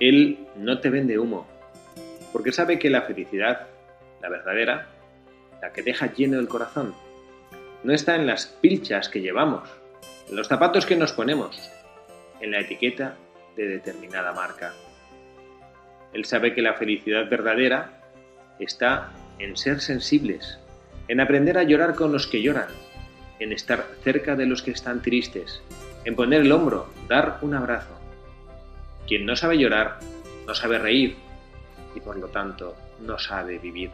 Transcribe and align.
Él 0.00 0.46
no 0.56 0.80
te 0.80 0.88
vende 0.88 1.18
humo, 1.18 1.46
porque 2.32 2.52
sabe 2.52 2.78
que 2.78 2.88
la 2.88 3.02
felicidad, 3.02 3.66
la 4.22 4.30
verdadera, 4.30 4.88
la 5.60 5.72
que 5.72 5.82
deja 5.82 6.12
lleno 6.12 6.38
el 6.38 6.48
corazón, 6.48 6.94
no 7.84 7.92
está 7.92 8.16
en 8.16 8.26
las 8.26 8.46
pilchas 8.46 9.08
que 9.10 9.20
llevamos, 9.20 9.68
en 10.28 10.36
los 10.36 10.48
zapatos 10.48 10.86
que 10.86 10.96
nos 10.96 11.12
ponemos, 11.12 11.70
en 12.40 12.50
la 12.50 12.60
etiqueta 12.60 13.16
de 13.56 13.68
determinada 13.68 14.32
marca. 14.32 14.72
Él 16.14 16.24
sabe 16.24 16.54
que 16.54 16.62
la 16.62 16.74
felicidad 16.74 17.28
verdadera 17.28 18.00
está 18.58 19.10
en 19.38 19.56
ser 19.56 19.80
sensibles, 19.80 20.58
en 21.08 21.20
aprender 21.20 21.58
a 21.58 21.62
llorar 21.62 21.94
con 21.94 22.10
los 22.10 22.26
que 22.26 22.40
lloran, 22.40 22.68
en 23.38 23.52
estar 23.52 23.84
cerca 24.02 24.34
de 24.34 24.46
los 24.46 24.62
que 24.62 24.70
están 24.70 25.02
tristes, 25.02 25.62
en 26.04 26.16
poner 26.16 26.40
el 26.42 26.52
hombro, 26.52 26.88
dar 27.06 27.38
un 27.42 27.54
abrazo. 27.54 27.99
Quien 29.10 29.26
no 29.26 29.34
sabe 29.34 29.58
llorar, 29.58 29.98
no 30.46 30.54
sabe 30.54 30.78
reír 30.78 31.16
y 31.96 32.00
por 32.00 32.16
lo 32.16 32.28
tanto 32.28 32.76
no 33.00 33.18
sabe 33.18 33.58
vivir. 33.58 33.90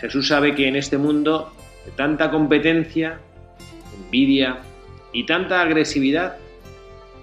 Jesús 0.00 0.26
sabe 0.26 0.56
que 0.56 0.66
en 0.66 0.74
este 0.74 0.98
mundo 0.98 1.52
de 1.84 1.92
tanta 1.92 2.32
competencia, 2.32 3.20
envidia 3.94 4.58
y 5.12 5.24
tanta 5.24 5.60
agresividad, 5.60 6.36